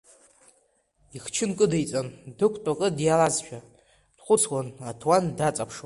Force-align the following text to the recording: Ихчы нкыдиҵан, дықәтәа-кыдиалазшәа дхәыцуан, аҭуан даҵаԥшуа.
Ихчы 1.15 1.45
нкыдиҵан, 1.49 2.07
дықәтәа-кыдиалазшәа 2.37 3.59
дхәыцуан, 4.17 4.67
аҭуан 4.89 5.23
даҵаԥшуа. 5.37 5.79